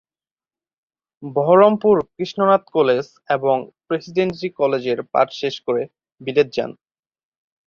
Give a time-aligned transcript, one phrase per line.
[1.23, 3.05] Baharampur Krishnanath college
[3.29, 3.55] এবং
[3.87, 5.81] Presidency কলেজের পাঠ শেষ করে
[6.21, 6.71] বিলেত যান।